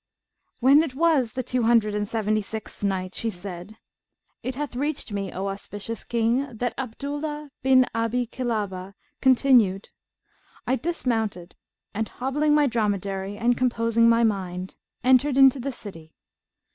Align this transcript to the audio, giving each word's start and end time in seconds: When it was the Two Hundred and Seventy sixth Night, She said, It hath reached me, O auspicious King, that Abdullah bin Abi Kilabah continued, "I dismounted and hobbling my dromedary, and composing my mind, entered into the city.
When 0.61 0.81
it 0.81 0.95
was 0.95 1.33
the 1.33 1.43
Two 1.43 1.61
Hundred 1.61 1.93
and 1.93 2.07
Seventy 2.07 2.41
sixth 2.41 2.83
Night, 2.83 3.13
She 3.13 3.29
said, 3.29 3.77
It 4.41 4.55
hath 4.55 4.75
reached 4.75 5.11
me, 5.11 5.31
O 5.31 5.45
auspicious 5.47 6.03
King, 6.03 6.55
that 6.57 6.73
Abdullah 6.75 7.51
bin 7.61 7.85
Abi 7.93 8.25
Kilabah 8.25 8.95
continued, 9.21 9.89
"I 10.65 10.75
dismounted 10.75 11.55
and 11.93 12.09
hobbling 12.09 12.55
my 12.55 12.65
dromedary, 12.65 13.37
and 13.37 13.55
composing 13.55 14.09
my 14.09 14.23
mind, 14.23 14.75
entered 15.03 15.37
into 15.37 15.59
the 15.59 15.71
city. 15.71 16.15